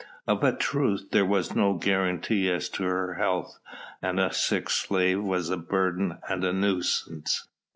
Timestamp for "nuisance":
6.51-7.47